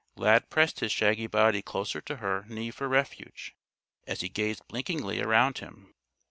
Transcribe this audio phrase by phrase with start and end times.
[0.15, 3.53] Lad pressed his shaggy body closer to her knee for refuge,
[4.07, 5.93] as he gazed blinkingly around him.